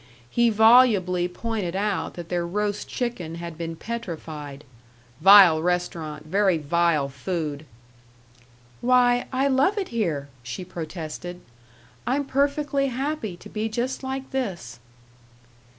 [0.31, 4.63] He volubly pointed out that their roast chicken had been petrified
[5.19, 7.67] "vile restaurant, very vile food."
[8.81, 11.39] "Why, I love it here!" she protested.
[12.07, 14.79] "I'm perfectly happy to be just like this."